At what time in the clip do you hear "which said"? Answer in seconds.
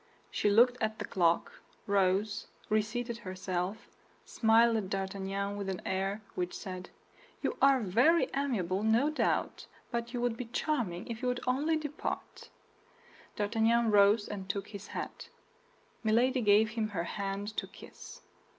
6.33-6.89